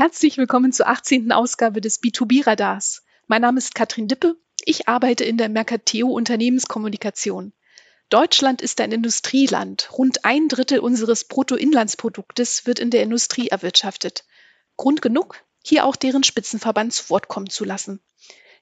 Herzlich 0.00 0.38
willkommen 0.38 0.72
zur 0.72 0.88
18. 0.88 1.30
Ausgabe 1.30 1.82
des 1.82 2.02
B2B-Radars. 2.02 3.02
Mein 3.26 3.42
Name 3.42 3.58
ist 3.58 3.74
Katrin 3.74 4.08
Dippe. 4.08 4.34
Ich 4.64 4.88
arbeite 4.88 5.24
in 5.24 5.36
der 5.36 5.50
Mercateo 5.50 6.08
Unternehmenskommunikation. 6.08 7.52
Deutschland 8.08 8.62
ist 8.62 8.80
ein 8.80 8.92
Industrieland. 8.92 9.90
Rund 9.92 10.24
ein 10.24 10.48
Drittel 10.48 10.78
unseres 10.78 11.24
Bruttoinlandsproduktes 11.24 12.64
wird 12.64 12.78
in 12.78 12.88
der 12.88 13.02
Industrie 13.02 13.48
erwirtschaftet. 13.48 14.24
Grund 14.78 15.02
genug, 15.02 15.44
hier 15.62 15.84
auch 15.84 15.96
deren 15.96 16.24
Spitzenverband 16.24 16.94
zu 16.94 17.10
Wort 17.10 17.28
kommen 17.28 17.50
zu 17.50 17.66
lassen. 17.66 18.00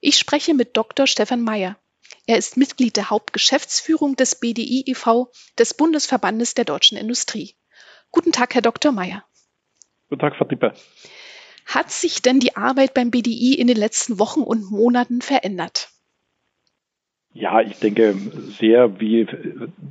Ich 0.01 0.19
spreche 0.19 0.55
mit 0.55 0.77
Dr. 0.77 1.07
Stefan 1.07 1.43
Mayer. 1.43 1.79
Er 2.27 2.37
ist 2.37 2.57
Mitglied 2.57 2.97
der 2.97 3.11
Hauptgeschäftsführung 3.11 4.17
des 4.17 4.41
BDI 4.41 4.83
e.V., 4.89 5.31
des 5.57 5.75
Bundesverbandes 5.75 6.55
der 6.55 6.65
deutschen 6.65 6.99
Industrie. 6.99 7.55
Guten 8.11 8.33
Tag, 8.33 8.57
Herr 8.57 8.63
Dr. 8.63 8.91
Mayer. 8.91 9.25
Guten 10.09 10.21
Tag, 10.21 10.35
Frau 10.37 10.45
Dippe. 10.47 10.75
Hat 11.69 11.91
sich 11.91 12.23
denn 12.23 12.41
die 12.41 12.57
Arbeit 12.57 12.95
beim 12.95 13.11
BDI 13.11 13.55
in 13.59 13.67
den 13.67 13.77
letzten 13.77 14.19
Wochen 14.19 14.41
und 14.41 14.71
Monaten 14.71 15.21
verändert? 15.21 15.91
Ja, 17.35 17.61
ich 17.61 17.79
denke 17.79 18.15
sehr 18.59 19.01
wie 19.01 19.27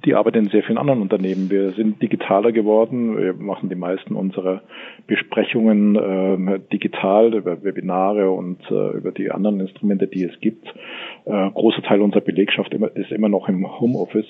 die 0.03 0.15
Arbeit 0.15 0.35
in 0.35 0.49
sehr 0.49 0.63
vielen 0.63 0.79
anderen 0.79 1.03
Unternehmen. 1.03 1.51
Wir 1.51 1.71
sind 1.73 2.01
digitaler 2.01 2.51
geworden. 2.51 3.15
Wir 3.15 3.33
machen 3.33 3.69
die 3.69 3.75
meisten 3.75 4.15
unserer 4.15 4.63
Besprechungen 5.05 5.95
äh, 5.95 6.59
digital 6.73 7.35
über 7.35 7.63
Webinare 7.63 8.31
und 8.31 8.59
äh, 8.71 8.97
über 8.97 9.11
die 9.11 9.29
anderen 9.29 9.59
Instrumente, 9.59 10.07
die 10.07 10.23
es 10.23 10.37
gibt. 10.41 10.67
Äh, 11.25 11.51
großer 11.51 11.83
Teil 11.83 12.01
unserer 12.01 12.21
Belegschaft 12.21 12.73
ist 12.73 13.11
immer 13.11 13.29
noch 13.29 13.47
im 13.47 13.79
Homeoffice. 13.79 14.27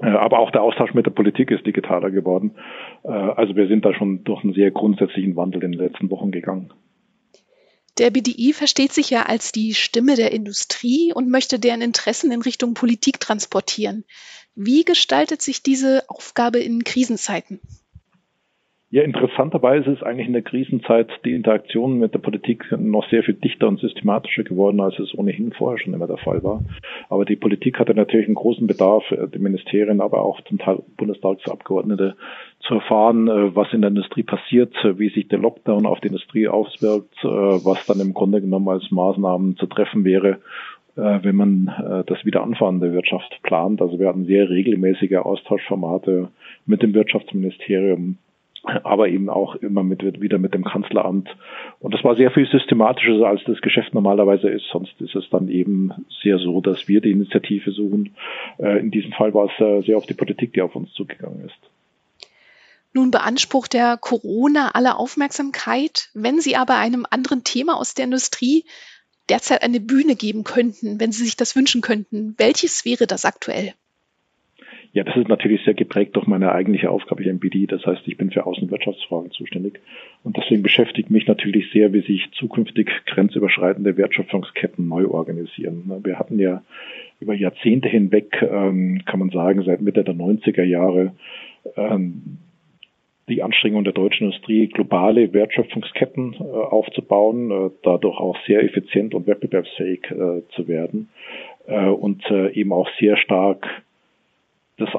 Äh, 0.00 0.08
aber 0.08 0.38
auch 0.38 0.50
der 0.50 0.62
Austausch 0.62 0.94
mit 0.94 1.06
der 1.06 1.10
Politik 1.10 1.50
ist 1.50 1.66
digitaler 1.66 2.10
geworden. 2.10 2.56
Äh, 3.04 3.08
also 3.08 3.56
wir 3.56 3.68
sind 3.68 3.84
da 3.84 3.94
schon 3.94 4.24
durch 4.24 4.44
einen 4.44 4.54
sehr 4.54 4.70
grundsätzlichen 4.70 5.36
Wandel 5.36 5.62
in 5.64 5.72
den 5.72 5.80
letzten 5.80 6.10
Wochen 6.10 6.30
gegangen. 6.30 6.72
Der 7.98 8.10
BDI 8.10 8.52
versteht 8.52 8.92
sich 8.92 9.08
ja 9.08 9.22
als 9.22 9.52
die 9.52 9.72
Stimme 9.72 10.16
der 10.16 10.32
Industrie 10.32 11.14
und 11.14 11.30
möchte 11.30 11.58
deren 11.58 11.80
Interessen 11.80 12.30
in 12.30 12.42
Richtung 12.42 12.74
Politik 12.74 13.20
transportieren. 13.20 14.04
Wie 14.54 14.84
gestaltet 14.84 15.40
sich 15.40 15.62
diese 15.62 16.02
Aufgabe 16.08 16.58
in 16.58 16.84
Krisenzeiten? 16.84 17.60
Ja, 18.96 19.02
interessanterweise 19.02 19.90
ist 19.90 20.02
eigentlich 20.02 20.26
in 20.26 20.32
der 20.32 20.40
Krisenzeit 20.40 21.10
die 21.26 21.34
Interaktion 21.34 21.98
mit 21.98 22.14
der 22.14 22.18
Politik 22.18 22.64
noch 22.78 23.06
sehr 23.10 23.22
viel 23.22 23.34
dichter 23.34 23.68
und 23.68 23.78
systematischer 23.78 24.42
geworden, 24.42 24.80
als 24.80 24.98
es 24.98 25.14
ohnehin 25.14 25.52
vorher 25.52 25.78
schon 25.78 25.92
immer 25.92 26.06
der 26.06 26.16
Fall 26.16 26.42
war. 26.42 26.64
Aber 27.10 27.26
die 27.26 27.36
Politik 27.36 27.78
hatte 27.78 27.94
natürlich 27.94 28.24
einen 28.24 28.36
großen 28.36 28.66
Bedarf, 28.66 29.04
äh, 29.10 29.28
die 29.28 29.38
Ministerien, 29.38 30.00
aber 30.00 30.22
auch 30.22 30.40
zum 30.44 30.56
Teil 30.56 30.82
Bundestagsabgeordnete 30.96 32.16
zu 32.60 32.72
erfahren, 32.76 33.28
äh, 33.28 33.54
was 33.54 33.70
in 33.74 33.82
der 33.82 33.90
Industrie 33.90 34.22
passiert, 34.22 34.74
wie 34.82 35.10
sich 35.10 35.28
der 35.28 35.40
Lockdown 35.40 35.84
auf 35.84 36.00
die 36.00 36.08
Industrie 36.08 36.48
auswirkt, 36.48 37.22
äh, 37.22 37.26
was 37.28 37.84
dann 37.84 38.00
im 38.00 38.14
Grunde 38.14 38.40
genommen 38.40 38.70
als 38.70 38.90
Maßnahmen 38.90 39.58
zu 39.58 39.66
treffen 39.66 40.06
wäre 40.06 40.38
wenn 40.98 41.36
man 41.36 42.04
das 42.06 42.24
Wiederanfahren 42.24 42.80
der 42.80 42.94
Wirtschaft 42.94 43.40
plant. 43.42 43.82
Also 43.82 43.98
wir 43.98 44.08
hatten 44.08 44.24
sehr 44.24 44.48
regelmäßige 44.48 45.16
Austauschformate 45.16 46.28
mit 46.64 46.82
dem 46.82 46.94
Wirtschaftsministerium, 46.94 48.16
aber 48.84 49.08
eben 49.08 49.28
auch 49.28 49.54
immer 49.56 49.82
mit, 49.82 50.02
wieder 50.20 50.38
mit 50.38 50.54
dem 50.54 50.64
Kanzleramt. 50.64 51.28
Und 51.80 51.94
das 51.94 52.04
war 52.04 52.16
sehr 52.16 52.30
viel 52.30 52.46
systematischer, 52.46 53.26
als 53.26 53.42
das 53.46 53.60
Geschäft 53.60 53.94
normalerweise 53.94 54.48
ist. 54.48 54.66
Sonst 54.70 55.00
ist 55.00 55.14
es 55.14 55.28
dann 55.30 55.48
eben 55.48 55.92
sehr 56.22 56.38
so, 56.38 56.60
dass 56.60 56.88
wir 56.88 57.00
die 57.00 57.10
Initiative 57.10 57.70
suchen. 57.70 58.16
Äh, 58.58 58.78
in 58.78 58.90
diesem 58.90 59.12
Fall 59.12 59.34
war 59.34 59.46
es 59.46 59.60
äh, 59.60 59.82
sehr 59.86 59.96
auf 59.96 60.06
die 60.06 60.14
Politik, 60.14 60.52
die 60.52 60.62
auf 60.62 60.74
uns 60.76 60.92
zugegangen 60.92 61.44
ist. 61.44 61.58
Nun 62.92 63.10
beansprucht 63.10 63.74
der 63.74 63.98
Corona 63.98 64.70
alle 64.72 64.96
Aufmerksamkeit. 64.96 66.08
Wenn 66.14 66.40
Sie 66.40 66.56
aber 66.56 66.78
einem 66.78 67.06
anderen 67.08 67.44
Thema 67.44 67.76
aus 67.76 67.92
der 67.94 68.06
Industrie 68.06 68.64
derzeit 69.28 69.62
eine 69.62 69.80
Bühne 69.80 70.16
geben 70.16 70.44
könnten, 70.44 70.98
wenn 70.98 71.12
Sie 71.12 71.24
sich 71.24 71.36
das 71.36 71.56
wünschen 71.56 71.82
könnten, 71.82 72.34
welches 72.38 72.84
wäre 72.84 73.06
das 73.06 73.24
aktuell? 73.24 73.74
Ja, 74.96 75.04
das 75.04 75.14
ist 75.14 75.28
natürlich 75.28 75.62
sehr 75.62 75.74
geprägt 75.74 76.16
durch 76.16 76.26
meine 76.26 76.52
eigentliche 76.52 76.90
Aufgabe 76.90 77.22
im 77.24 77.38
BD. 77.38 77.66
Das 77.66 77.84
heißt, 77.84 78.08
ich 78.08 78.16
bin 78.16 78.30
für 78.30 78.46
Außenwirtschaftsfragen 78.46 79.30
zuständig. 79.30 79.78
Und 80.24 80.38
deswegen 80.38 80.62
beschäftigt 80.62 81.10
mich 81.10 81.26
natürlich 81.26 81.70
sehr, 81.70 81.92
wie 81.92 82.00
sich 82.00 82.30
zukünftig 82.32 82.90
grenzüberschreitende 83.04 83.98
Wertschöpfungsketten 83.98 84.88
neu 84.88 85.08
organisieren. 85.08 86.00
Wir 86.02 86.18
hatten 86.18 86.38
ja 86.38 86.62
über 87.20 87.34
Jahrzehnte 87.34 87.90
hinweg, 87.90 88.40
ähm, 88.40 89.02
kann 89.04 89.18
man 89.18 89.28
sagen, 89.28 89.64
seit 89.66 89.82
Mitte 89.82 90.02
der 90.02 90.14
90er 90.14 90.64
Jahre, 90.64 91.12
ähm, 91.76 92.38
die 93.28 93.42
Anstrengung 93.42 93.84
der 93.84 93.92
deutschen 93.92 94.28
Industrie, 94.28 94.68
globale 94.68 95.30
Wertschöpfungsketten 95.34 96.36
äh, 96.40 96.42
aufzubauen, 96.42 97.50
äh, 97.50 97.70
dadurch 97.82 98.18
auch 98.18 98.38
sehr 98.46 98.64
effizient 98.64 99.12
und 99.14 99.26
wettbewerbsfähig 99.26 100.10
äh, 100.10 100.40
zu 100.54 100.68
werden 100.68 101.10
und 101.68 102.30
eben 102.30 102.72
auch 102.72 102.88
sehr 103.00 103.16
stark 103.16 103.66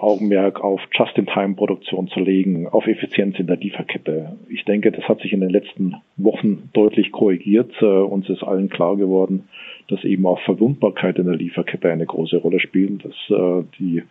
Augenmerk 0.07 0.62
auf 0.63 0.79
Just-in-Time-Produktion 0.94 2.07
zu 2.07 2.22
legen, 2.22 2.68
auf 2.68 2.88
Effizienz 2.88 3.38
in 3.38 3.47
der 3.47 3.57
Lieferkette. 3.57 4.38
Ich 4.47 4.63
denke, 4.63 4.91
das 4.91 5.03
hat 5.09 5.19
sich 5.19 5.34
in 5.34 5.41
den 5.41 5.50
letzten 5.50 5.95
Wochen 6.16 6.69
deutlich 6.72 7.12
korrigiert. 7.12 7.72
Äh, 7.81 7.85
uns 7.85 8.29
ist 8.29 8.41
allen 8.41 8.69
klar 8.69 8.95
geworden, 8.95 9.50
dass 9.90 10.03
eben 10.06 10.25
auch 10.25 10.40
Verwundbarkeit 10.41 11.19
in 11.19 11.25
der 11.25 11.35
Lieferkette 11.35 11.91
eine 11.91 12.06
große 12.06 12.38
Rolle 12.38 12.62
spielt, 12.62 13.03
dass 13.03 13.16
äh, 13.29 13.63
die 13.79 14.03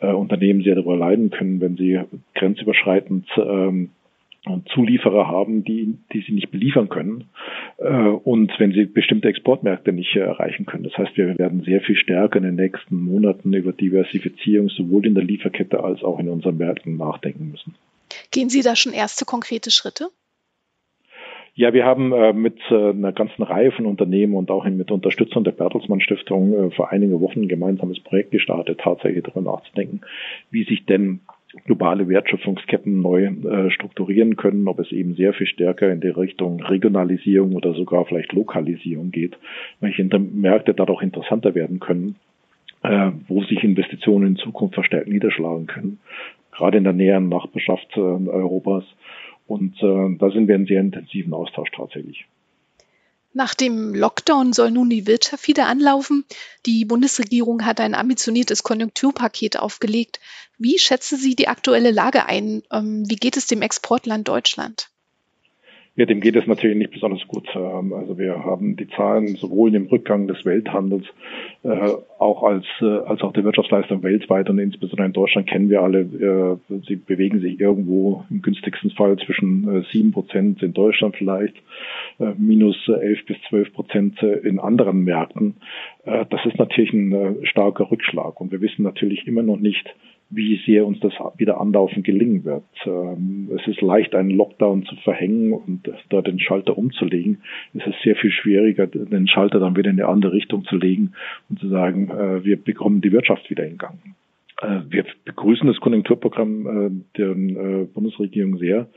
äh, 0.00 0.12
Unternehmen 0.12 0.62
sehr 0.62 0.74
darüber 0.74 0.96
leiden 0.96 1.30
können, 1.30 1.60
wenn 1.60 1.76
sie 1.76 2.00
grenzüberschreitend 2.34 3.28
ähm, 3.36 3.90
Zulieferer 4.74 5.28
haben, 5.28 5.62
die, 5.62 5.98
die 6.12 6.22
sie 6.22 6.32
nicht 6.32 6.50
beliefern 6.50 6.88
können 6.88 7.28
und 7.88 8.52
wenn 8.58 8.72
sie 8.72 8.84
bestimmte 8.84 9.28
Exportmärkte 9.28 9.92
nicht 9.92 10.14
äh, 10.16 10.20
erreichen 10.20 10.66
können. 10.66 10.84
Das 10.84 10.96
heißt, 10.96 11.16
wir 11.16 11.38
werden 11.38 11.62
sehr 11.62 11.80
viel 11.80 11.96
stärker 11.96 12.38
in 12.38 12.44
den 12.44 12.54
nächsten 12.54 12.96
Monaten 12.96 13.52
über 13.52 13.72
Diversifizierung 13.72 14.68
sowohl 14.68 15.06
in 15.06 15.14
der 15.14 15.24
Lieferkette 15.24 15.82
als 15.82 16.02
auch 16.02 16.18
in 16.18 16.28
unseren 16.28 16.58
Märkten 16.58 16.96
nachdenken 16.96 17.50
müssen. 17.50 17.74
Gehen 18.30 18.48
Sie 18.48 18.62
da 18.62 18.76
schon 18.76 18.92
erste 18.92 19.24
konkrete 19.24 19.70
Schritte? 19.70 20.08
Ja, 21.54 21.74
wir 21.74 21.84
haben 21.84 22.12
äh, 22.12 22.32
mit 22.32 22.58
äh, 22.70 22.90
einer 22.90 23.12
ganzen 23.12 23.42
Reihe 23.42 23.72
von 23.72 23.84
Unternehmen 23.84 24.34
und 24.34 24.50
auch 24.50 24.64
mit 24.64 24.90
Unterstützung 24.90 25.44
der 25.44 25.50
Bertelsmann 25.50 26.00
Stiftung 26.00 26.54
äh, 26.54 26.70
vor 26.70 26.90
einigen 26.92 27.20
Wochen 27.20 27.42
ein 27.42 27.48
gemeinsames 27.48 28.00
Projekt 28.00 28.30
gestartet, 28.30 28.80
tatsächlich 28.82 29.24
darüber 29.24 29.52
nachzudenken, 29.52 30.00
wie 30.50 30.64
sich 30.64 30.86
denn 30.86 31.20
globale 31.64 32.08
Wertschöpfungsketten 32.08 33.00
neu 33.00 33.26
äh, 33.26 33.70
strukturieren 33.70 34.36
können, 34.36 34.66
ob 34.68 34.78
es 34.80 34.90
eben 34.92 35.14
sehr 35.14 35.32
viel 35.32 35.46
stärker 35.46 35.90
in 35.90 36.00
die 36.00 36.08
Richtung 36.08 36.60
Regionalisierung 36.60 37.54
oder 37.54 37.74
sogar 37.74 38.04
vielleicht 38.06 38.32
Lokalisierung 38.32 39.10
geht, 39.10 39.36
welche 39.80 40.04
Märkte 40.04 40.74
dadurch 40.74 41.02
interessanter 41.02 41.54
werden 41.54 41.80
können, 41.80 42.16
äh, 42.82 43.10
wo 43.28 43.42
sich 43.44 43.62
Investitionen 43.62 44.28
in 44.28 44.36
Zukunft 44.36 44.74
verstärkt 44.74 45.08
niederschlagen 45.08 45.66
können, 45.66 45.98
gerade 46.50 46.78
in 46.78 46.84
der 46.84 46.92
näheren 46.92 47.28
Nachbarschaft 47.28 47.96
äh, 47.96 48.00
Europas. 48.00 48.84
Und 49.46 49.80
äh, 49.82 50.16
da 50.18 50.30
sind 50.30 50.48
wir 50.48 50.56
in 50.56 50.66
sehr 50.66 50.80
intensiven 50.80 51.32
Austausch 51.32 51.70
tatsächlich. 51.76 52.26
Nach 53.34 53.54
dem 53.54 53.94
Lockdown 53.94 54.52
soll 54.52 54.70
nun 54.70 54.90
die 54.90 55.06
Wirtschaft 55.06 55.48
wieder 55.48 55.66
anlaufen. 55.66 56.26
Die 56.66 56.84
Bundesregierung 56.84 57.64
hat 57.64 57.80
ein 57.80 57.94
ambitioniertes 57.94 58.62
Konjunkturpaket 58.62 59.56
aufgelegt. 59.56 60.20
Wie 60.58 60.78
schätzen 60.78 61.16
Sie 61.16 61.34
die 61.34 61.48
aktuelle 61.48 61.90
Lage 61.92 62.26
ein? 62.26 62.62
Ähm, 62.70 63.08
wie 63.08 63.16
geht 63.16 63.38
es 63.38 63.46
dem 63.46 63.62
Exportland 63.62 64.28
Deutschland? 64.28 64.91
Ja, 65.94 66.06
dem 66.06 66.20
geht 66.20 66.36
es 66.36 66.46
natürlich 66.46 66.78
nicht 66.78 66.92
besonders 66.92 67.20
gut. 67.28 67.46
Ähm, 67.54 67.92
also 67.92 68.16
wir 68.16 68.42
haben 68.44 68.76
die 68.76 68.88
Zahlen 68.88 69.36
sowohl 69.36 69.74
im 69.74 69.86
Rückgang 69.86 70.26
des 70.26 70.42
Welthandels 70.46 71.04
äh, 71.64 71.90
auch 72.18 72.42
als, 72.44 72.64
äh, 72.80 72.86
als 72.86 73.20
auch 73.20 73.34
der 73.34 73.44
Wirtschaftsleistung 73.44 74.02
weltweit 74.02 74.48
und 74.48 74.58
insbesondere 74.58 75.06
in 75.06 75.12
Deutschland 75.12 75.48
kennen 75.48 75.68
wir 75.68 75.82
alle, 75.82 76.00
äh, 76.70 76.78
sie 76.88 76.96
bewegen 76.96 77.40
sich 77.40 77.60
irgendwo 77.60 78.24
im 78.30 78.40
günstigsten 78.40 78.92
Fall 78.92 79.18
zwischen 79.18 79.84
sieben 79.92 80.12
Prozent 80.12 80.62
in 80.62 80.72
Deutschland 80.72 81.16
vielleicht, 81.16 81.54
minus 82.38 82.76
elf 82.88 83.24
bis 83.26 83.36
zwölf 83.48 83.72
Prozent 83.72 84.22
in 84.22 84.58
anderen 84.58 85.04
Märkten. 85.04 85.56
Das 86.04 86.44
ist 86.46 86.58
natürlich 86.58 86.92
ein 86.92 87.36
starker 87.44 87.90
Rückschlag 87.90 88.40
und 88.40 88.52
wir 88.52 88.60
wissen 88.60 88.82
natürlich 88.82 89.26
immer 89.26 89.42
noch 89.42 89.58
nicht, 89.58 89.94
wie 90.34 90.60
sehr 90.64 90.86
uns 90.86 90.98
das 91.00 91.12
wieder 91.36 91.60
anlaufen 91.60 92.02
gelingen 92.02 92.44
wird. 92.44 92.64
Ähm, 92.86 93.50
es 93.54 93.66
ist 93.66 93.82
leicht, 93.82 94.14
einen 94.14 94.30
Lockdown 94.30 94.84
zu 94.86 94.96
verhängen 94.96 95.52
und 95.52 95.90
da 96.08 96.22
den 96.22 96.40
Schalter 96.40 96.76
umzulegen. 96.76 97.42
Es 97.74 97.86
ist 97.86 98.00
sehr 98.02 98.16
viel 98.16 98.30
schwieriger, 98.30 98.86
den 98.86 99.28
Schalter 99.28 99.60
dann 99.60 99.76
wieder 99.76 99.90
in 99.90 100.00
eine 100.00 100.08
andere 100.08 100.32
Richtung 100.32 100.64
zu 100.64 100.76
legen 100.76 101.12
und 101.50 101.60
zu 101.60 101.68
sagen, 101.68 102.10
äh, 102.10 102.44
wir 102.44 102.56
bekommen 102.56 103.02
die 103.02 103.12
Wirtschaft 103.12 103.50
wieder 103.50 103.66
in 103.66 103.76
Gang. 103.76 103.98
Äh, 104.62 104.80
wir 104.88 105.04
begrüßen 105.24 105.66
das 105.66 105.80
Konjunkturprogramm 105.80 106.66
äh, 106.66 107.18
der 107.18 107.34
Bundesregierung 107.92 108.56
sehr, 108.56 108.88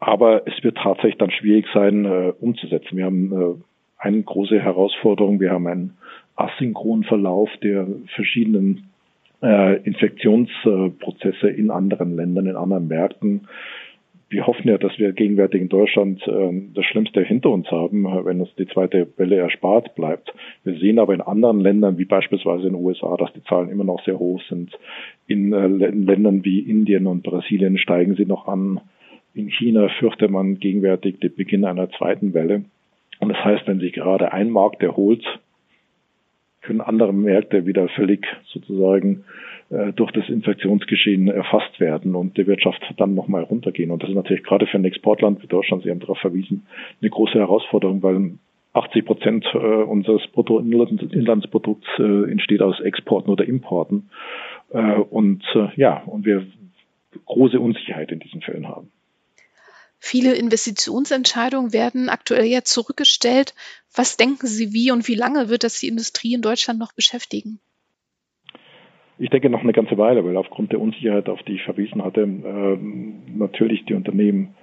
aber 0.00 0.46
es 0.46 0.64
wird 0.64 0.76
tatsächlich 0.78 1.18
dann 1.18 1.30
schwierig 1.30 1.66
sein, 1.72 2.06
umzusetzen. 2.40 2.96
Wir 2.96 3.04
haben 3.04 3.64
eine 3.98 4.22
große 4.22 4.60
Herausforderung. 4.60 5.40
Wir 5.40 5.50
haben 5.50 5.66
einen 5.66 5.96
asynchronen 6.36 7.02
Verlauf 7.02 7.50
der 7.64 7.88
verschiedenen 8.14 8.87
Infektionsprozesse 9.40 11.48
in 11.48 11.70
anderen 11.70 12.16
Ländern, 12.16 12.46
in 12.46 12.56
anderen 12.56 12.88
Märkten. 12.88 13.46
wir 14.30 14.46
hoffen 14.46 14.68
ja, 14.68 14.76
dass 14.76 14.98
wir 14.98 15.12
gegenwärtig 15.12 15.62
in 15.62 15.68
Deutschland 15.68 16.22
äh, 16.26 16.62
das 16.74 16.84
Schlimmste 16.84 17.22
hinter 17.22 17.50
uns 17.50 17.70
haben, 17.70 18.04
äh, 18.04 18.24
wenn 18.24 18.40
uns 18.40 18.54
die 18.56 18.66
zweite 18.66 19.08
Welle 19.16 19.36
erspart 19.36 19.94
bleibt. 19.94 20.34
Wir 20.64 20.78
sehen 20.78 20.98
aber 20.98 21.14
in 21.14 21.22
anderen 21.22 21.60
Ländern, 21.60 21.98
wie 21.98 22.04
beispielsweise 22.04 22.66
in 22.66 22.74
den 22.74 22.84
USA, 22.84 23.16
dass 23.16 23.32
die 23.32 23.42
Zahlen 23.44 23.70
immer 23.70 23.84
noch 23.84 24.04
sehr 24.04 24.18
hoch 24.18 24.42
sind. 24.48 24.78
In, 25.26 25.52
äh, 25.52 25.66
in 25.66 26.04
Ländern 26.04 26.44
wie 26.44 26.60
Indien 26.60 27.06
und 27.06 27.22
Brasilien 27.22 27.78
steigen 27.78 28.16
sie 28.16 28.26
noch 28.26 28.48
an. 28.48 28.80
In 29.34 29.48
China 29.48 29.88
fürchte 29.98 30.28
man 30.28 30.58
gegenwärtig 30.58 31.20
den 31.20 31.34
Beginn 31.34 31.64
einer 31.64 31.90
zweiten 31.90 32.34
Welle. 32.34 32.64
Und 33.20 33.30
das 33.30 33.42
heißt, 33.42 33.66
wenn 33.66 33.80
sich 33.80 33.94
gerade 33.94 34.32
ein 34.32 34.50
Markt 34.50 34.82
erholt, 34.82 35.24
können 36.68 36.80
andere 36.82 37.14
Märkte 37.14 37.64
wieder 37.64 37.88
völlig 37.88 38.26
sozusagen 38.52 39.24
äh, 39.70 39.94
durch 39.94 40.12
das 40.12 40.28
Infektionsgeschehen 40.28 41.28
erfasst 41.28 41.80
werden 41.80 42.14
und 42.14 42.36
die 42.36 42.46
Wirtschaft 42.46 42.82
dann 42.98 43.14
nochmal 43.14 43.42
runtergehen. 43.42 43.90
Und 43.90 44.02
das 44.02 44.10
ist 44.10 44.16
natürlich 44.16 44.44
gerade 44.44 44.66
für 44.66 44.76
ein 44.76 44.84
Exportland 44.84 45.42
wie 45.42 45.46
Deutschland, 45.46 45.82
Sie 45.82 45.90
haben 45.90 46.00
darauf 46.00 46.18
verwiesen, 46.18 46.66
eine 47.00 47.10
große 47.10 47.38
Herausforderung, 47.38 48.02
weil 48.02 48.32
80 48.74 49.06
Prozent 49.06 49.46
äh, 49.54 49.58
unseres 49.58 50.26
Bruttoinlandsprodukts 50.28 51.88
äh, 51.98 52.30
entsteht 52.30 52.60
aus 52.60 52.78
Exporten 52.80 53.30
oder 53.30 53.46
Importen. 53.46 54.10
Und 54.70 55.42
ja, 55.76 56.02
und 56.04 56.26
wir 56.26 56.46
große 57.24 57.58
Unsicherheit 57.58 58.12
in 58.12 58.18
diesen 58.18 58.42
Fällen 58.42 58.68
haben. 58.68 58.90
Viele 60.00 60.34
Investitionsentscheidungen 60.34 61.72
werden 61.72 62.08
aktuell 62.08 62.44
ja 62.44 62.62
zurückgestellt. 62.62 63.54
Was 63.94 64.16
denken 64.16 64.46
Sie, 64.46 64.72
wie 64.72 64.92
und 64.92 65.08
wie 65.08 65.14
lange 65.14 65.48
wird 65.48 65.64
das 65.64 65.80
die 65.80 65.88
Industrie 65.88 66.34
in 66.34 66.42
Deutschland 66.42 66.78
noch 66.78 66.92
beschäftigen? 66.92 67.60
Ich 69.18 69.30
denke 69.30 69.50
noch 69.50 69.62
eine 69.62 69.72
ganze 69.72 69.98
Weile, 69.98 70.24
weil 70.24 70.36
aufgrund 70.36 70.70
der 70.70 70.80
Unsicherheit, 70.80 71.28
auf 71.28 71.42
die 71.42 71.54
ich 71.54 71.62
verwiesen 71.62 72.04
hatte, 72.04 72.20
äh, 72.20 72.78
natürlich 73.36 73.84
die 73.86 73.94
Unternehmen 73.94 74.54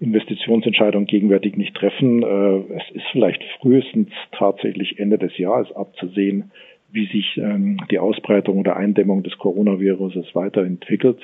Investitionsentscheidungen 0.00 1.06
gegenwärtig 1.06 1.56
nicht 1.56 1.74
treffen. 1.74 2.22
Äh, 2.22 2.74
es 2.74 2.90
ist 2.94 3.04
vielleicht 3.12 3.42
frühestens 3.60 4.08
tatsächlich 4.32 4.98
Ende 4.98 5.18
des 5.18 5.36
Jahres 5.36 5.70
abzusehen, 5.72 6.52
wie 6.90 7.06
sich 7.06 7.36
ähm, 7.36 7.78
die 7.90 7.98
Ausbreitung 7.98 8.58
oder 8.58 8.76
Eindämmung 8.76 9.22
des 9.22 9.36
Coronaviruses 9.38 10.34
weiterentwickelt. 10.34 11.18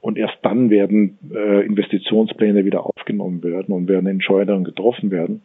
Und 0.00 0.18
erst 0.18 0.38
dann 0.42 0.70
werden 0.70 1.18
äh, 1.32 1.64
Investitionspläne 1.64 2.64
wieder 2.64 2.84
aufgenommen 2.84 3.42
werden 3.42 3.74
und 3.74 3.88
werden 3.88 4.06
Entscheidungen 4.06 4.64
getroffen 4.64 5.10
werden. 5.10 5.42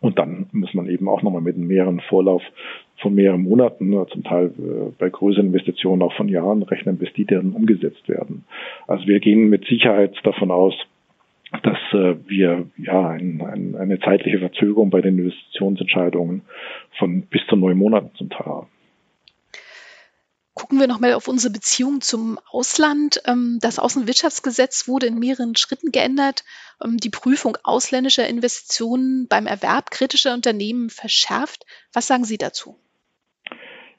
Und 0.00 0.18
dann 0.18 0.46
muss 0.52 0.74
man 0.74 0.88
eben 0.88 1.08
auch 1.08 1.22
nochmal 1.22 1.42
mit 1.42 1.56
einem 1.56 1.68
mehreren 1.68 2.00
Vorlauf 2.00 2.42
von 2.96 3.14
mehreren 3.14 3.42
Monaten, 3.42 3.94
zum 4.10 4.24
Teil 4.24 4.46
äh, 4.46 4.92
bei 4.98 5.10
größeren 5.10 5.46
Investitionen 5.46 6.02
auch 6.02 6.14
von 6.14 6.28
Jahren 6.28 6.62
rechnen, 6.62 6.98
bis 6.98 7.12
die 7.12 7.24
dann 7.24 7.52
umgesetzt 7.52 8.08
werden. 8.08 8.44
Also 8.86 9.06
wir 9.06 9.20
gehen 9.20 9.48
mit 9.48 9.64
Sicherheit 9.66 10.14
davon 10.24 10.50
aus, 10.50 10.74
dass 11.62 11.78
äh, 11.92 12.14
wir 12.26 12.66
ja 12.78 13.10
ein, 13.10 13.42
ein, 13.42 13.76
eine 13.76 14.00
zeitliche 14.00 14.38
Verzögerung 14.38 14.90
bei 14.90 15.00
den 15.02 15.18
Investitionsentscheidungen 15.18 16.42
von 16.98 17.22
bis 17.22 17.42
zu 17.48 17.56
neun 17.56 17.76
Monaten 17.76 18.10
zum 18.16 18.30
Teil 18.30 18.46
haben. 18.46 18.66
Gucken 20.54 20.78
wir 20.80 20.86
nochmal 20.86 21.14
auf 21.14 21.28
unsere 21.28 21.52
Beziehung 21.52 22.02
zum 22.02 22.38
Ausland. 22.50 23.22
Ähm, 23.26 23.58
das 23.62 23.78
Außenwirtschaftsgesetz 23.78 24.86
wurde 24.86 25.06
in 25.06 25.18
mehreren 25.18 25.56
Schritten 25.56 25.92
geändert. 25.92 26.44
Ähm, 26.84 26.98
die 26.98 27.08
Prüfung 27.08 27.56
ausländischer 27.64 28.28
Investitionen 28.28 29.28
beim 29.28 29.46
Erwerb 29.46 29.90
kritischer 29.90 30.34
Unternehmen 30.34 30.90
verschärft. 30.90 31.64
Was 31.94 32.06
sagen 32.06 32.24
Sie 32.24 32.36
dazu? 32.36 32.76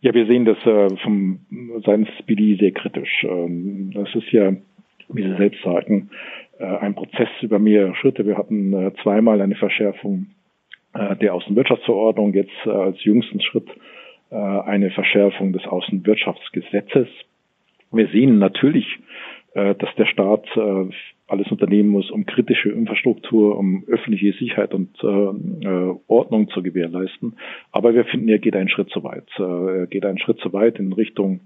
Ja, 0.01 0.13
wir 0.13 0.27
sehen 0.27 0.45
das 0.45 0.57
äh, 0.65 0.95
vom 0.97 1.45
seitens 1.85 2.09
BD 2.27 2.57
sehr 2.59 2.71
kritisch. 2.71 3.23
Ähm, 3.23 3.91
das 3.93 4.09
ist 4.13 4.31
ja, 4.31 4.53
wie 5.07 5.23
Sie 5.23 5.35
selbst 5.37 5.63
sagen, 5.63 6.11
äh, 6.59 6.65
ein 6.65 6.93
Prozess 6.93 7.29
über 7.41 7.57
mehrere 7.57 7.95
Schritte. 7.95 8.27
Wir 8.27 8.37
hatten 8.37 8.73
äh, 8.73 8.91
zweimal 9.01 9.41
eine 9.41 9.55
Verschärfung 9.55 10.27
der 10.95 11.33
Außenwirtschaftsverordnung, 11.33 12.35
jetzt 12.35 12.67
als 12.67 13.03
jüngsten 13.03 13.41
Schritt 13.41 13.67
äh, 14.33 14.35
eine 14.35 14.89
Verschärfung 14.89 15.53
des 15.53 15.63
Außenwirtschaftsgesetzes. 15.67 17.07
Wir 17.91 18.07
sehen 18.07 18.39
natürlich, 18.39 18.87
äh, 19.53 19.75
dass 19.75 19.93
der 19.95 20.07
Staat 20.07 20.47
äh, 20.55 20.89
alles 21.27 21.51
unternehmen 21.51 21.89
muss, 21.89 22.09
um 22.09 22.25
kritische 22.25 22.69
Infrastruktur, 22.69 23.55
um 23.55 23.83
öffentliche 23.87 24.33
Sicherheit 24.33 24.73
und 24.73 25.01
Ordnung 26.07 26.49
zu 26.49 26.61
gewährleisten. 26.61 27.37
Aber 27.71 27.95
wir 27.95 28.05
finden, 28.05 28.27
er 28.27 28.39
geht 28.39 28.55
einen 28.55 28.69
Schritt 28.69 28.89
zu 28.89 29.03
weit. 29.03 29.27
er 29.39 29.87
geht 29.87 30.05
einen 30.05 30.19
Schritt 30.19 30.37
zu 30.39 30.53
weit 30.53 30.77
in 30.77 30.93
Richtung 30.93 31.39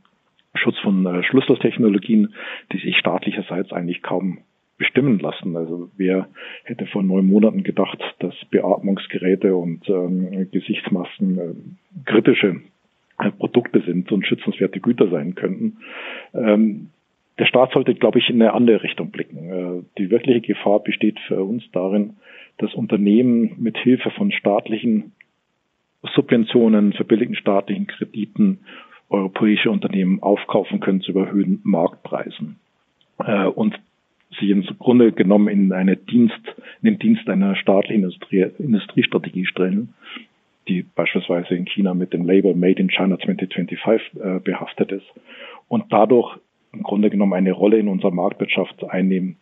Schutz 0.55 0.77
von 0.79 1.23
Schlüsseltechnologien, 1.23 2.33
die 2.73 2.79
sich 2.79 2.97
staatlicherseits 2.97 3.71
eigentlich 3.71 4.01
kaum 4.01 4.39
bestimmen 4.77 5.19
lassen. 5.19 5.55
Also 5.57 5.89
wer 5.97 6.27
hätte 6.63 6.85
vor 6.87 7.03
neun 7.03 7.27
Monaten 7.27 7.63
gedacht, 7.63 7.99
dass 8.19 8.33
Beatmungsgeräte 8.51 9.55
und 9.55 9.87
ähm, 9.89 10.49
Gesichtsmasken 10.51 11.37
äh, 11.39 11.53
kritische 12.05 12.47
äh, 12.47 12.59
Produkte 13.31 13.81
sind 13.81 14.11
und 14.11 14.25
schützenswerte 14.25 14.79
Güter 14.79 15.09
sein 15.09 15.35
könnten. 15.35 15.77
Ähm, 16.33 16.89
der 17.39 17.45
Staat 17.45 17.71
sollte, 17.73 17.93
glaube 17.93 18.19
ich, 18.19 18.29
in 18.29 18.41
eine 18.41 18.53
andere 18.53 18.83
Richtung 18.83 19.11
blicken. 19.11 19.49
Äh, 19.49 19.83
die 19.97 20.09
wirkliche 20.09 20.41
Gefahr 20.41 20.79
besteht 20.79 21.19
für 21.27 21.43
uns 21.43 21.63
darin, 21.71 22.17
dass 22.57 22.73
Unternehmen 22.73 23.55
mit 23.57 23.77
Hilfe 23.77 24.09
von 24.11 24.31
staatlichen 24.31 25.11
Subventionen, 26.15 26.93
verbilligten 26.93 27.35
staatlichen 27.35 27.87
Krediten 27.87 28.59
europäische 29.09 29.71
Unternehmen 29.71 30.21
aufkaufen 30.21 30.79
können 30.79 31.01
zu 31.01 31.11
überhöhten 31.11 31.61
Marktpreisen. 31.63 32.57
Äh, 33.19 33.45
und 33.45 33.79
sie 34.39 34.51
im 34.51 34.63
Grunde 34.79 35.11
genommen 35.11 35.47
in 35.47 35.71
eine 35.71 35.95
Dienst, 35.95 36.41
in 36.81 36.91
den 36.91 36.99
Dienst 36.99 37.29
einer 37.29 37.55
staatlichen 37.55 38.03
Industrie, 38.03 38.47
Industriestrategie 38.57 39.45
stellen 39.45 39.93
die 40.67 40.83
beispielsweise 40.83 41.55
in 41.55 41.65
China 41.65 41.93
mit 41.93 42.13
dem 42.13 42.25
Label 42.25 42.55
Made 42.55 42.81
in 42.81 42.89
China 42.89 43.17
2025 43.17 44.21
äh, 44.21 44.39
behaftet 44.39 44.91
ist 44.91 45.05
und 45.67 45.85
dadurch 45.89 46.37
im 46.73 46.83
Grunde 46.83 47.09
genommen 47.09 47.33
eine 47.33 47.51
Rolle 47.51 47.77
in 47.77 47.87
unserer 47.87 48.11
Marktwirtschaft 48.11 48.83
einnehmen, 48.83 49.37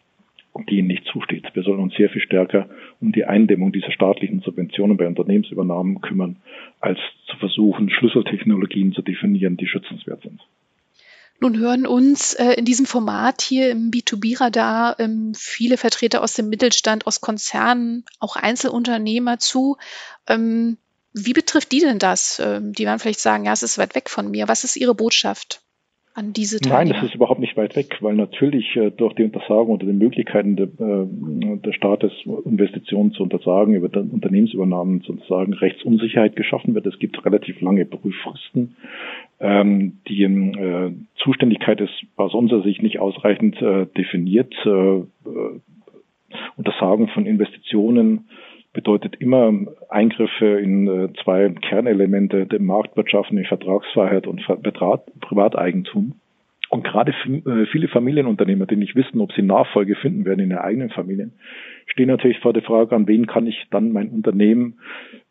die 0.70 0.78
ihnen 0.78 0.88
nicht 0.88 1.06
zusteht. 1.12 1.46
Wir 1.54 1.64
sollen 1.64 1.80
uns 1.80 1.96
sehr 1.96 2.10
viel 2.10 2.22
stärker 2.22 2.70
um 3.02 3.12
die 3.12 3.26
Eindämmung 3.26 3.72
dieser 3.72 3.92
staatlichen 3.92 4.40
Subventionen 4.40 4.98
bei 4.98 5.08
Unternehmensübernahmen 5.08 6.02
kümmern, 6.02 6.38
als 6.80 7.00
zu 7.28 7.38
versuchen, 7.38 7.90
Schlüsseltechnologien 7.90 8.94
zu 8.94 9.02
definieren, 9.02 9.58
die 9.58 9.68
schützenswert 9.68 10.22
sind. 10.22 10.42
Nun 11.42 11.60
hören 11.60 11.86
uns 11.86 12.34
äh, 12.34 12.54
in 12.54 12.64
diesem 12.64 12.86
Format 12.86 13.42
hier 13.42 13.70
im 13.70 13.92
B2B-Radar 13.92 14.98
ähm, 15.00 15.34
viele 15.36 15.76
Vertreter 15.76 16.24
aus 16.24 16.34
dem 16.34 16.48
Mittelstand, 16.48 17.06
aus 17.08 17.20
Konzernen, 17.20 18.06
auch 18.22 18.38
Einzelunternehmer 18.38 19.38
zu. 19.38 19.76
Ähm, 20.30 20.78
wie 21.16 21.34
betrifft 21.34 21.72
die 21.72 21.80
denn 21.80 21.98
das? 21.98 22.42
Ähm, 22.46 22.74
die 22.74 22.86
werden 22.86 23.00
vielleicht 23.00 23.22
sagen, 23.22 23.46
ja, 23.46 23.54
es 23.54 23.64
ist 23.64 23.78
weit 23.78 23.96
weg 23.96 24.10
von 24.10 24.30
mir. 24.30 24.48
Was 24.48 24.66
ist 24.66 24.76
Ihre 24.76 24.94
Botschaft 24.94 25.62
an 26.14 26.34
diese 26.34 26.60
Teilnehmer? 26.60 26.94
Nein, 26.94 27.02
das 27.02 27.10
ist 27.10 27.16
überhaupt 27.16 27.40
nicht 27.40 27.56
weit 27.56 27.78
weg, 27.78 27.98
weil 28.02 28.16
natürlich 28.16 28.76
äh, 28.76 28.92
durch 28.92 29.14
die 29.14 29.24
Untersagung 29.24 29.76
oder 29.76 29.86
die 29.86 29.94
Möglichkeiten 29.94 30.58
der, 30.58 30.68
äh, 30.68 31.74
Staates 31.74 32.12
Investitionen 32.44 33.14
zu 33.14 33.24
untersagen, 33.24 33.76
über 33.76 33.98
Unternehmensübernahmen 33.98 35.04
zu 35.04 35.14
untersagen, 35.14 35.54
Rechtsunsicherheit 35.54 36.36
geschaffen 36.36 36.76
wird. 36.76 36.86
Es 36.86 37.00
gibt 37.00 37.26
relativ 37.26 37.62
lange 37.62 37.86
Prüffristen. 37.86 38.76
Ähm, 39.40 40.00
die 40.10 40.24
äh, 40.24 40.92
Zuständigkeit 41.24 41.80
ist 41.80 41.94
aus 42.18 42.34
unserer 42.34 42.62
Sicht 42.64 42.84
nicht 42.84 43.00
ausreichend 43.00 43.56
definiert. 43.98 44.54
Untersagen 46.58 47.08
von 47.10 47.26
Investitionen 47.26 48.28
bedeutet 48.76 49.16
immer 49.16 49.52
Eingriffe 49.90 50.60
in 50.60 50.88
äh, 50.88 51.10
zwei 51.24 51.50
Kernelemente 51.50 52.46
der 52.46 52.62
Marktwirtschaft, 52.62 53.32
nämlich 53.32 53.48
Vertragsfreiheit 53.48 54.28
und 54.28 54.42
Privateigentum. 55.22 56.14
Und 56.70 56.84
gerade 56.84 57.12
äh, 57.12 57.66
viele 57.72 57.88
Familienunternehmer, 57.88 58.66
die 58.68 58.76
nicht 58.76 58.96
wissen, 58.96 59.22
ob 59.22 59.32
sie 59.32 59.42
Nachfolge 59.42 59.96
finden 59.96 60.26
werden 60.26 60.42
in 60.42 60.52
ihren 60.52 60.60
eigenen 60.60 60.90
Familien, 60.90 61.34
stehen 61.88 62.08
natürlich 62.08 62.40
vor 62.40 62.54
der 62.54 62.64
Frage, 62.64 62.96
an 62.96 63.08
wen 63.08 63.26
kann 63.26 63.48
ich 63.48 63.66
dann 63.72 63.92
mein 63.92 64.10
Unternehmen, 64.10 64.80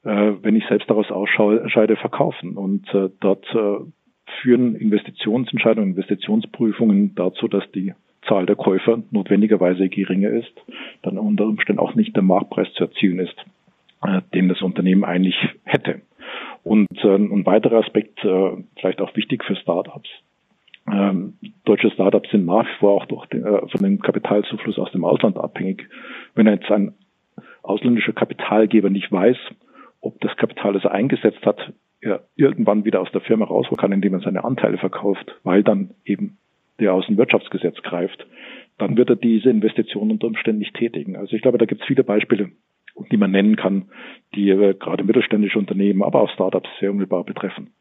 äh, 0.04 0.32
wenn 0.42 0.56
ich 0.56 0.66
selbst 0.66 0.88
daraus 0.88 1.10
ausscheide, 1.10 1.96
verkaufen. 1.96 2.56
Und 2.56 2.86
dort 3.20 3.46
führen 4.40 4.74
Investitionsentscheidungen, 4.74 5.90
Investitionsprüfungen 5.90 7.14
dazu, 7.14 7.46
dass 7.46 7.70
die 7.72 7.92
Zahl 8.28 8.46
der 8.46 8.56
Käufer 8.56 9.02
notwendigerweise 9.10 9.88
geringer 9.88 10.30
ist, 10.30 10.52
dann 11.02 11.18
unter 11.18 11.44
Umständen 11.44 11.80
auch 11.80 11.94
nicht 11.94 12.14
der 12.16 12.22
Marktpreis 12.22 12.72
zu 12.74 12.84
erzielen 12.84 13.18
ist, 13.18 13.36
äh, 14.02 14.20
den 14.34 14.48
das 14.48 14.62
Unternehmen 14.62 15.04
eigentlich 15.04 15.36
hätte. 15.64 16.00
Und 16.62 16.88
äh, 17.04 17.14
ein 17.14 17.44
weiterer 17.46 17.78
Aspekt, 17.84 18.24
äh, 18.24 18.50
vielleicht 18.78 19.00
auch 19.00 19.14
wichtig 19.16 19.44
für 19.44 19.56
Startups. 19.56 20.08
Ähm, 20.90 21.34
deutsche 21.64 21.90
Startups 21.90 22.30
sind 22.30 22.44
nach 22.44 22.66
wie 22.66 22.78
vor 22.78 22.92
auch 22.92 23.06
durch 23.06 23.26
den, 23.26 23.44
äh, 23.44 23.68
von 23.68 23.82
dem 23.82 24.00
Kapitalzufluss 24.00 24.78
aus 24.78 24.92
dem 24.92 25.04
Ausland 25.04 25.38
abhängig. 25.38 25.88
Wenn 26.34 26.46
jetzt 26.46 26.70
ein 26.70 26.94
ausländischer 27.62 28.12
Kapitalgeber 28.12 28.90
nicht 28.90 29.10
weiß, 29.10 29.36
ob 30.00 30.20
das 30.20 30.36
Kapital, 30.36 30.74
das 30.74 30.84
er 30.84 30.92
eingesetzt 30.92 31.44
hat, 31.46 31.72
er 32.00 32.24
irgendwann 32.36 32.84
wieder 32.84 33.00
aus 33.00 33.10
der 33.12 33.22
Firma 33.22 33.46
rausholen 33.46 33.78
kann, 33.78 33.92
indem 33.92 34.14
er 34.14 34.20
seine 34.20 34.44
Anteile 34.44 34.76
verkauft, 34.76 35.34
weil 35.42 35.62
dann 35.62 35.94
eben 36.04 36.38
der 36.80 36.92
Außenwirtschaftsgesetz 36.92 37.76
greift, 37.82 38.26
dann 38.78 38.96
wird 38.96 39.10
er 39.10 39.16
diese 39.16 39.50
Investition 39.50 40.10
unter 40.10 40.26
Umständen 40.26 40.58
nicht 40.58 40.74
tätigen. 40.74 41.16
Also 41.16 41.36
ich 41.36 41.42
glaube, 41.42 41.58
da 41.58 41.66
gibt 41.66 41.82
es 41.82 41.86
viele 41.86 42.04
Beispiele, 42.04 42.50
die 43.10 43.16
man 43.16 43.30
nennen 43.30 43.56
kann, 43.56 43.90
die 44.34 44.50
äh, 44.50 44.74
gerade 44.74 45.04
mittelständische 45.04 45.58
Unternehmen, 45.58 46.02
aber 46.02 46.20
auch 46.20 46.30
Startups 46.30 46.68
sehr 46.80 46.90
unmittelbar 46.90 47.24
betreffen. 47.24 47.72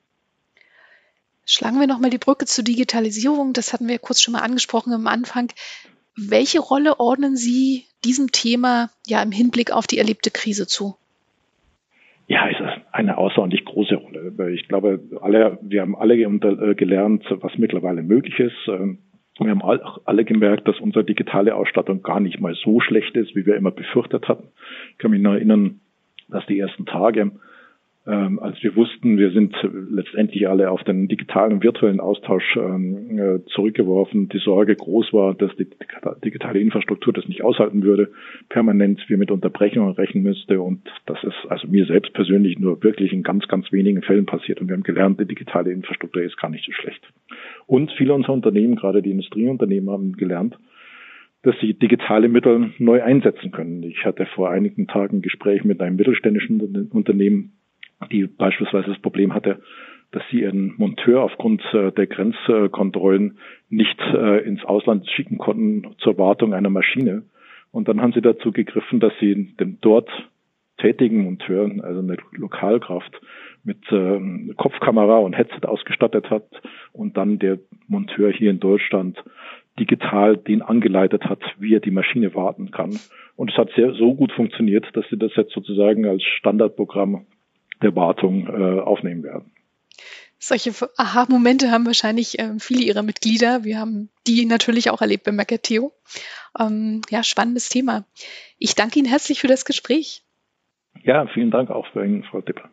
Schlagen 1.46 1.80
wir 1.80 1.88
nochmal 1.88 2.10
die 2.10 2.20
Brücke 2.20 2.46
zur 2.46 2.64
Digitalisierung. 2.64 3.54
Das 3.54 3.74
hatten 3.74 3.88
wir 3.88 4.00
kurz 4.00 4.22
schon 4.22 4.34
mal 4.34 4.42
angesprochen 4.42 4.94
am 4.94 5.08
Anfang. 5.08 5.52
Welche 6.16 6.60
Rolle 6.60 7.00
ordnen 7.00 7.36
Sie 7.36 7.86
diesem 8.06 8.32
Thema 8.32 8.90
ja 9.06 9.22
im 9.22 9.32
Hinblick 9.32 9.72
auf 9.72 9.88
die 9.88 9.98
erlebte 9.98 10.32
Krise 10.32 10.68
zu? 10.68 10.96
Ja, 12.28 12.48
es 12.48 12.60
ist 12.60 12.86
eine 12.94 13.18
außerordentlich 13.18 13.66
große 13.66 13.96
Rolle. 13.96 14.03
Ich 14.53 14.68
glaube, 14.68 15.00
alle, 15.22 15.58
wir 15.62 15.82
haben 15.82 15.96
alle 15.96 16.15
äh, 16.15 16.75
gelernt, 16.75 17.25
was 17.30 17.58
mittlerweile 17.58 18.03
möglich 18.03 18.39
ist. 18.39 18.68
Ähm, 18.68 19.00
wir 19.39 19.50
haben 19.50 19.63
alle 19.63 20.25
gemerkt, 20.25 20.68
dass 20.68 20.80
unsere 20.80 21.03
digitale 21.03 21.56
Ausstattung 21.56 22.03
gar 22.03 22.20
nicht 22.20 22.39
mal 22.39 22.53
so 22.53 22.80
schlecht 22.80 23.15
ist, 23.15 23.36
wie 23.36 23.46
wir 23.46 23.56
immer 23.56 23.72
befürchtet 23.72 24.27
hatten. 24.27 24.50
Ich 24.92 25.00
kann 25.00 25.12
mich 25.12 25.22
noch 25.22 25.34
erinnern, 25.34 25.80
dass 26.30 26.46
die 26.46 26.60
ersten 26.60 26.86
Tage 26.86 27.32
ähm, 28.06 28.40
als 28.40 28.62
wir 28.62 28.76
wussten, 28.76 29.18
wir 29.18 29.32
sind 29.32 29.56
letztendlich 29.90 30.50
alle 30.50 30.72
auf 30.72 30.84
den 30.84 31.08
digitalen 31.08 31.64
virtuellen 31.64 32.02
Austausch 32.02 32.58
ähm, 32.58 33.18
äh, 33.18 33.46
zurückgeworfen, 33.46 34.28
die 34.28 34.40
Sorge 34.40 34.76
groß 34.76 35.14
war, 35.14 35.34
dass 35.36 35.56
die 35.56 35.68
digitale 36.24 36.60
Infrastruktur 36.60 37.14
das 37.14 37.28
nicht 37.30 37.44
aushalten 37.44 37.84
würde, 37.84 38.12
permanent 38.50 39.02
wir 39.08 39.18
mit 39.18 39.32
Unterbrechungen 39.32 39.94
rechnen 39.94 40.24
müsste 40.24 40.60
und 40.60 40.82
das 41.06 41.24
ist 41.24 41.50
also 41.50 41.68
mir 41.68 41.86
selbst 41.86 42.14
persönlich 42.14 42.60
nur 42.60 42.84
wirklich 42.84 43.14
in 43.14 43.24
ganz, 43.24 43.48
ganz 43.48 43.72
wenigen 43.72 44.02
Fällen 44.02 44.26
passiert 44.26 44.60
und 44.60 44.68
wir 44.68 44.76
haben 44.76 44.84
gelernt, 44.84 45.22
die 45.22 45.26
digitale 45.26 45.72
Infrastruktur 45.72 46.24
ist 46.24 46.38
gar 46.38 46.50
nicht 46.50 46.66
so 46.66 46.74
schlecht. 46.74 47.02
Und 47.68 47.90
viele 47.94 48.14
unserer 48.14 48.34
Unternehmen, 48.34 48.76
gerade 48.76 49.02
die 49.02 49.12
Industrieunternehmen, 49.12 49.90
haben 49.90 50.14
gelernt, 50.14 50.58
dass 51.44 51.56
sie 51.62 51.74
digitale 51.74 52.28
Mittel 52.28 52.72
neu 52.80 53.02
einsetzen 53.02 53.52
können. 53.52 53.84
Ich 53.84 54.06
hatte 54.06 54.26
vor 54.26 54.50
einigen 54.50 54.88
Tagen 54.88 55.18
ein 55.18 55.22
Gespräch 55.22 55.64
mit 55.64 55.82
einem 55.82 55.96
mittelständischen 55.96 56.90
Unternehmen, 56.92 57.54
die 58.08 58.28
beispielsweise 58.28 58.90
das 58.90 59.00
Problem 59.00 59.34
hatte, 59.34 59.62
dass 60.12 60.24
sie 60.30 60.42
ihren 60.42 60.76
Monteur 60.78 61.24
aufgrund 61.24 61.62
äh, 61.74 61.92
der 61.92 62.08
Grenzkontrollen 62.08 63.40
nicht 63.70 64.00
äh, 64.14 64.44
ins 64.46 64.64
Ausland 64.64 65.10
schicken 65.10 65.38
konnten 65.38 65.96
zur 65.98 66.18
Wartung 66.18 66.54
einer 66.54 66.70
Maschine. 66.70 67.24
Und 67.72 67.88
dann 67.88 68.02
haben 68.02 68.14
sie 68.14 68.22
dazu 68.22 68.52
gegriffen, 68.52 69.00
dass 69.00 69.14
sie 69.20 69.56
den 69.60 69.80
dort 69.82 70.10
tätigen 70.78 71.24
Monteur, 71.24 71.70
also 71.82 72.00
eine 72.00 72.18
Lokalkraft, 72.34 73.20
mit 73.64 73.80
ähm, 73.92 74.54
Kopfkamera 74.58 75.18
und 75.18 75.34
Headset 75.34 75.66
ausgestattet 75.66 76.30
hat 76.30 76.46
und 76.92 77.18
dann 77.18 77.40
der 77.40 77.60
Monteur 77.88 78.32
hier 78.32 78.52
in 78.52 78.60
Deutschland 78.60 79.24
digital 79.80 80.38
den 80.38 80.62
angeleitet 80.62 81.26
hat, 81.26 81.40
wie 81.58 81.74
er 81.74 81.80
die 81.80 81.92
Maschine 81.92 82.36
warten 82.36 82.72
kann. 82.72 83.00
Und 83.36 83.52
es 83.52 83.58
hat 83.58 83.72
sehr 83.76 83.94
so 83.94 84.14
gut 84.14 84.32
funktioniert, 84.34 84.86
dass 84.94 85.06
sie 85.10 85.18
das 85.18 85.32
jetzt 85.36 85.54
sozusagen 85.54 86.06
als 86.06 86.24
Standardprogramm 86.24 87.26
der 87.84 87.96
Wartung 87.96 88.48
äh, 88.48 88.80
aufnehmen 88.80 89.24
werden. 89.24 89.52
Solche 90.40 90.74
Aha-Momente 90.98 91.72
haben 91.72 91.86
wahrscheinlich 91.86 92.38
äh, 92.38 92.60
viele 92.60 92.82
Ihrer 92.82 93.02
Mitglieder. 93.02 93.63
Wir 93.63 93.80
haben 93.80 94.10
die 94.28 94.46
natürlich 94.46 94.90
auch 94.90 95.02
erlebt 95.02 95.24
bei 95.24 95.32
Mercateo. 95.32 95.94
Ähm, 96.60 97.02
ja, 97.10 97.24
spannendes 97.24 97.70
Thema. 97.70 98.04
Ich 98.58 98.75
danke 98.75 99.00
Ihnen 99.00 99.08
herzlich 99.08 99.40
für 99.40 99.48
das 99.48 99.63
Gespräch. 99.63 100.24
Ja, 101.04 101.28
vielen 101.34 101.52
Dank 101.52 101.70
auch 101.70 101.88
für 101.94 102.06
Ihnen, 102.06 102.24
Frau 102.24 102.42
Dipper. 102.42 102.70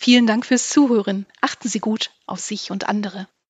Vielen 0.00 0.28
Dank 0.28 0.46
fürs 0.46 0.68
Zuhören. 0.68 1.26
Achten 1.40 1.68
Sie 1.68 1.80
gut 1.80 2.12
auf 2.26 2.38
sich 2.38 2.70
und 2.70 2.88
andere. 2.88 3.28